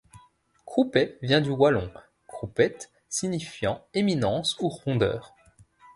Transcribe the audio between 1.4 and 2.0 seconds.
du wallon